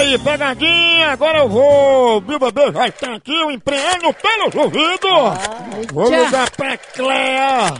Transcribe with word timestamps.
aí, 0.00 0.18
pegadinha, 0.18 1.12
agora 1.12 1.38
eu 1.38 1.48
vou. 1.48 2.20
Meu 2.22 2.38
bebê 2.38 2.72
já 2.72 2.86
está 2.86 3.14
aqui, 3.14 3.34
eu 3.34 3.50
empreendo 3.50 4.12
pelos 4.14 4.54
ouvidos. 4.54 5.92
vou 5.92 6.10
tchau. 6.10 6.24
ligar 6.24 6.50
pra 6.50 6.76
Clea. 6.76 7.74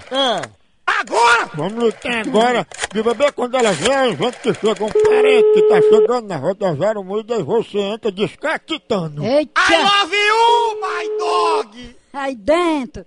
Agora! 0.87 1.51
Vamos 1.55 1.85
ligar 1.85 2.27
agora. 2.27 2.67
Meu 2.95 3.05
bebê, 3.05 3.31
quando 3.33 3.57
ela 3.57 3.71
a 3.71 3.73
gente 3.73 4.39
que 4.41 4.55
chega 4.55 4.85
um 4.85 4.89
parente 4.89 5.53
que 5.53 5.63
tá 5.69 5.81
chegando 5.83 6.27
na 6.27 6.37
rodoviária 6.37 7.03
moída 7.03 7.37
e 7.37 7.43
você 7.43 7.79
entra 7.79 8.11
descatitando. 8.11 9.23
Eita! 9.23 9.61
love 9.71 10.17
you, 10.17 10.81
my 10.81 11.19
dog! 11.19 11.97
Aí 12.13 12.35
dentro, 12.35 13.05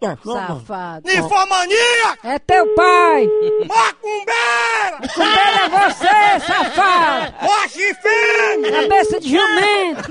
tá 0.00 0.16
safado. 0.24 1.08
Ninfomaníaco! 1.08 2.26
É 2.26 2.38
teu 2.38 2.74
pai! 2.74 3.28
Macumbeira! 3.66 5.08
Cuidado 5.12 5.58
é 5.58 5.68
você, 5.68 6.46
safado! 6.46 7.34
Roche 7.40 7.94
fêmea! 7.94 8.43
Cabeça 8.70 9.20
de 9.20 9.28
jumento! 9.30 10.02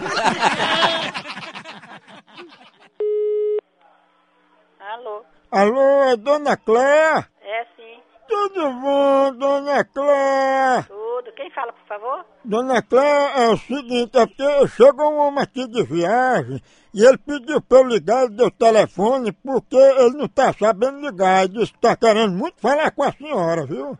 Alô? 4.79 5.23
Alô, 5.51 6.03
é 6.03 6.15
dona 6.17 6.57
Clea? 6.57 7.27
É 7.41 7.65
sim. 7.75 7.99
Tudo 8.27 8.71
bom, 8.73 9.33
dona 9.35 9.83
Clea? 9.83 10.85
Tudo. 10.87 11.03
Quem 11.35 11.49
fala, 11.51 11.73
por 11.73 11.87
favor? 11.87 12.25
Dona 12.45 12.81
Cléia, 12.81 13.31
é 13.37 13.49
o 13.49 13.57
seguinte, 13.57 14.17
é 14.17 14.25
porque 14.25 14.67
chegou 14.69 15.11
um 15.11 15.17
homem 15.17 15.41
aqui 15.43 15.67
de 15.67 15.83
viagem 15.83 16.61
e 16.93 17.03
ele 17.03 17.17
pediu 17.17 17.61
pra 17.61 17.79
eu 17.79 17.87
ligar, 17.87 18.23
ele 18.23 18.35
deu 18.35 18.51
telefone 18.51 19.31
porque 19.31 19.75
ele 19.75 20.17
não 20.17 20.27
tá 20.27 20.53
sabendo 20.53 20.99
ligar. 20.99 21.43
Ele 21.43 21.59
disse 21.59 21.73
que 21.73 21.79
tá 21.79 21.95
querendo 21.95 22.33
muito 22.33 22.61
falar 22.61 22.91
com 22.91 23.03
a 23.03 23.11
senhora, 23.11 23.65
viu? 23.65 23.97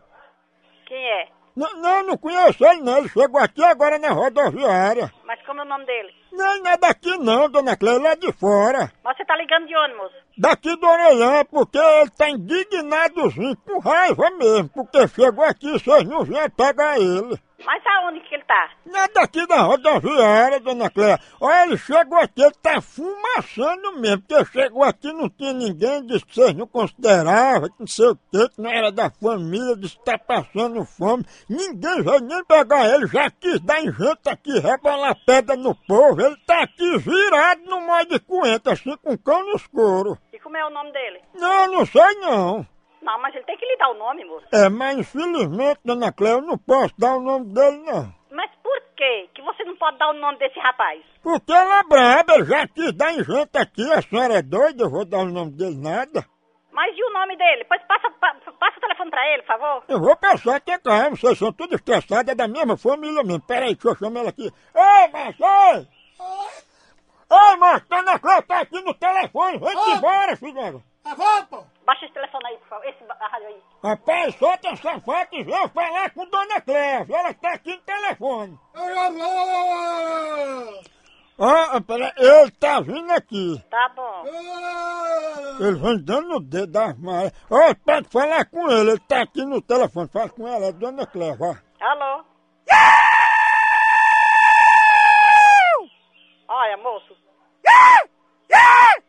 Quem 0.86 0.96
é? 0.96 1.28
Não, 1.56 1.72
não, 1.80 2.06
não 2.06 2.16
conheço 2.18 2.64
ele 2.64 2.82
não, 2.82 2.98
ele 2.98 3.08
chegou 3.08 3.40
aqui 3.40 3.62
agora 3.62 3.96
na 3.96 4.10
rodoviária. 4.10 5.12
Mas 5.24 5.40
como 5.46 5.60
é 5.60 5.64
o 5.64 5.68
nome 5.68 5.86
dele? 5.86 6.12
Não, 6.32 6.58
não 6.58 6.70
é 6.70 6.76
daqui 6.76 7.16
não, 7.18 7.48
dona 7.48 7.76
Cléia, 7.76 7.96
ele 7.96 8.06
é 8.08 8.16
de 8.16 8.32
fora. 8.32 8.92
Mas 9.04 9.16
você 9.16 9.24
tá 9.24 9.36
ligando 9.36 9.68
de 9.68 9.76
onde, 9.76 9.94
moço? 9.94 10.14
Daqui 10.36 10.76
do 10.76 10.86
Orelhão, 10.86 11.44
porque 11.44 11.78
ele 11.78 12.10
tá 12.10 12.28
indignadozinho, 12.28 13.56
com 13.58 13.78
raiva 13.78 14.30
mesmo, 14.30 14.68
porque 14.70 15.06
chegou 15.06 15.44
aqui 15.44 15.68
e 15.68 15.78
vocês 15.78 16.04
não 16.04 16.24
vieram 16.24 16.50
pegar 16.50 16.98
ele. 16.98 17.38
Mas 17.64 17.82
aonde 17.86 18.20
que 18.20 18.34
ele 18.34 18.44
tá? 18.44 18.70
Não 18.84 19.00
é 19.00 19.08
daqui 19.08 19.46
da 19.46 19.62
rodoviária, 19.62 20.60
dona 20.60 20.90
Cléia. 20.90 21.18
Olha, 21.40 21.64
ele 21.64 21.78
chegou 21.78 22.18
aqui, 22.18 22.42
ele 22.42 22.54
tá 22.62 22.80
fumaçando 22.80 23.98
mesmo, 23.98 24.22
porque 24.22 24.44
chegou 24.52 24.82
aqui 24.82 25.12
não 25.12 25.28
tinha 25.30 25.52
ninguém, 25.52 26.06
disse 26.06 26.26
que 26.26 26.34
vocês 26.34 26.54
não 26.54 26.66
consideravam, 26.66 27.68
que 27.68 27.80
não 27.80 27.86
sei 27.86 28.08
o 28.08 28.16
quê, 28.16 28.48
que 28.54 28.60
não 28.60 28.70
era 28.70 28.92
da 28.92 29.10
família, 29.10 29.76
disse 29.76 29.96
que 29.96 30.04
tá 30.04 30.18
passando 30.18 30.84
fome. 30.84 31.24
Ninguém 31.48 32.02
veio 32.02 32.20
nem 32.20 32.44
pegar 32.44 32.88
ele, 32.88 33.06
já 33.06 33.30
quis 33.30 33.60
dar 33.60 33.80
em 33.80 33.92
gente 33.92 34.28
aqui, 34.28 34.58
rebolar 34.58 35.16
pedra 35.24 35.56
no 35.56 35.74
povo. 35.74 36.20
Ele 36.20 36.36
tá 36.46 36.62
aqui 36.62 36.98
virado 36.98 37.62
no 37.64 37.80
molho 37.80 38.06
de 38.06 38.18
coentro, 38.20 38.72
assim 38.72 38.96
com 38.98 39.16
cão 39.16 39.44
nos 39.52 39.66
couro. 39.66 40.18
E 40.32 40.38
como 40.38 40.56
é 40.56 40.66
o 40.66 40.70
nome 40.70 40.92
dele? 40.92 41.20
Não, 41.34 41.66
não 41.68 41.86
sei 41.86 42.14
não. 42.20 42.66
Não, 43.04 43.18
mas 43.20 43.34
ele 43.34 43.44
tem 43.44 43.56
que 43.56 43.66
lhe 43.66 43.76
dar 43.76 43.90
o 43.90 43.94
nome, 43.94 44.24
moço. 44.24 44.46
É, 44.52 44.68
mas 44.68 44.96
infelizmente, 44.98 45.80
dona 45.84 46.10
Cléia, 46.12 46.34
eu 46.34 46.42
não 46.42 46.56
posso 46.58 46.94
dar 46.98 47.14
o 47.16 47.20
nome 47.20 47.52
dele, 47.52 47.78
não. 47.84 48.12
Mas 48.30 48.50
por 48.62 48.80
quê 48.96 49.28
que 49.34 49.42
você 49.42 49.62
não 49.64 49.76
pode 49.76 49.98
dar 49.98 50.08
o 50.10 50.14
nome 50.14 50.38
desse 50.38 50.58
rapaz? 50.58 51.02
Porque 51.22 51.52
ela 51.52 51.80
é 51.80 51.82
braba, 51.84 52.34
ele 52.34 52.44
já 52.46 52.66
quis 52.66 52.92
dar 52.92 53.12
em 53.12 53.22
gente 53.22 53.56
aqui, 53.58 53.92
a 53.92 54.00
senhora 54.02 54.34
é 54.38 54.42
doida, 54.42 54.84
eu 54.84 54.90
vou 54.90 55.04
dar 55.04 55.18
o 55.18 55.26
nome 55.26 55.52
dele 55.52 55.76
nada. 55.76 56.24
Mas 56.72 56.96
e 56.96 57.04
o 57.04 57.12
nome 57.12 57.36
dele? 57.36 57.64
Pois 57.68 57.80
passa, 57.86 58.10
pa- 58.18 58.34
passa 58.58 58.78
o 58.78 58.80
telefone 58.80 59.10
pra 59.10 59.32
ele, 59.32 59.42
por 59.42 59.46
favor. 59.58 59.84
Eu 59.86 60.00
vou 60.00 60.16
passar 60.16 60.56
até 60.56 60.76
calma, 60.78 61.10
vocês 61.14 61.38
são 61.38 61.52
tudo 61.52 61.76
estressados, 61.76 62.32
é 62.32 62.34
da 62.34 62.48
mesma 62.48 62.76
família 62.76 63.22
mesmo. 63.22 63.40
Peraí, 63.46 63.74
deixa 63.74 63.88
eu 63.90 63.96
chamar 63.96 64.20
ela 64.20 64.30
aqui. 64.30 64.50
Ei, 64.74 65.08
mas 65.12 65.36
oi! 65.38 65.86
Ei, 67.30 67.56
mas 67.58 67.82
dona 67.88 68.18
Cléia 68.18 68.42
tá 68.42 68.60
aqui 68.60 68.80
no 68.82 68.94
telefone, 68.94 69.58
vem 69.58 69.92
embora, 69.94 70.36
filha. 70.36 70.82
Baixa 71.84 72.06
esse 72.06 72.14
telefone 72.14 72.46
aí, 72.46 72.56
por 72.58 72.68
favor. 72.68 72.86
Esse 72.86 73.04
rádio 73.04 73.46
aí. 73.46 73.62
Rapaz, 73.82 74.34
solta 74.36 74.68
essa 74.68 75.00
faca 75.00 75.36
e 75.36 75.44
vem 75.44 75.68
falar 75.68 76.10
com 76.10 76.26
dona 76.26 76.60
Cléia, 76.60 77.06
ela 77.08 77.34
tá 77.34 77.50
aqui 77.50 77.74
no 77.74 77.82
telefone. 77.82 78.58
Ó, 81.36 81.80
peraí, 81.80 82.12
ele 82.16 82.50
tá 82.52 82.80
vindo 82.80 83.10
aqui. 83.10 83.62
Tá 83.68 83.88
bom. 83.94 84.24
Ele 85.60 85.74
vem 85.74 86.04
dando 86.04 86.36
o 86.36 86.40
dedo 86.40 86.72
das 86.72 86.96
malhas. 86.98 87.32
Ó, 87.50 87.74
pode 87.84 88.08
falar 88.08 88.46
com 88.46 88.70
ele, 88.70 88.92
ele 88.92 89.00
tá 89.00 89.22
aqui 89.22 89.44
no 89.44 89.60
telefone. 89.60 90.08
Fala 90.08 90.28
com 90.30 90.48
ela, 90.48 90.66
é 90.66 90.72
Dona 90.72 91.04
vá. 91.38 91.62
Alô? 91.80 92.24
Olha, 96.48 96.76
moço. 96.78 97.24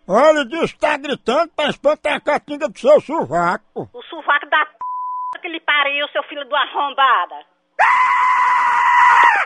Olha, 0.07 0.41
ele 0.41 0.49
disse 0.49 0.75
que 0.75 0.79
tá 0.79 0.97
gritando 0.97 1.51
pra 1.55 1.69
espantar 1.69 2.13
a 2.13 2.21
catinga 2.21 2.69
do 2.69 2.77
seu 2.77 3.01
sovaco. 3.01 3.89
O 3.91 4.03
sovaco 4.03 4.47
da 4.49 4.65
p... 4.65 5.39
que 5.41 5.47
lhe 5.47 5.59
pariu, 5.59 6.07
seu 6.09 6.21
filho 6.23 6.45
do 6.45 6.55
arrombada. 6.55 7.43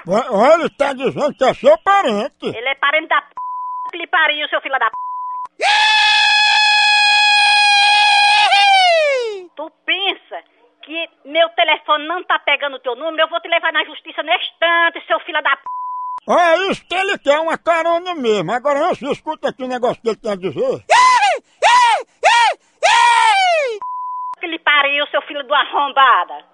Olha, 0.06 0.62
ele 0.62 0.70
tá 0.72 0.92
dizendo 0.92 1.34
que 1.34 1.46
é 1.46 1.54
seu 1.54 1.78
parente. 1.78 2.46
Ele 2.46 2.68
é 2.68 2.76
parente 2.76 3.08
da 3.08 3.22
p... 3.22 3.30
que 3.92 3.98
lhe 3.98 4.08
pariu, 4.08 4.50
seu 4.50 4.60
filho 4.62 4.78
da 4.78 4.90
p... 4.90 4.96
Tu 9.56 9.72
pensa 9.86 10.44
que 10.84 11.10
meu 11.24 11.48
telefone 11.50 12.06
não 12.06 12.22
tá 12.26 12.38
pegando 12.40 12.76
o 12.76 12.80
teu 12.80 12.96
número? 12.98 13.22
Eu 13.22 13.30
vou 13.30 13.40
te 13.40 13.48
levar 13.48 13.72
na 13.72 13.86
justiça 13.86 14.22
neste 14.24 14.52
instante, 14.52 15.08
seu 15.08 15.20
filho 15.22 15.42
da 15.42 15.56
p... 15.56 15.64
Olha, 16.32 16.72
isso 16.72 16.86
que 16.86 16.94
ele 16.94 17.18
quer, 17.18 17.40
uma 17.40 17.58
carona 17.58 18.14
mesmo. 18.14 18.52
Agora, 18.52 18.92
antes, 18.92 19.02
escuta 19.02 19.50
aqui 19.50 19.64
o 19.64 19.68
negócio 19.68 20.00
que 20.00 20.10
ele 20.10 20.16
tem 20.16 20.32
a 20.32 20.36
dizer. 20.36 20.86
que 24.40 24.48
lhe 24.48 24.60
pariu, 24.60 25.08
seu 25.08 25.24
filho 25.24 25.44
do 25.44 25.54
arrombada. 25.54 26.49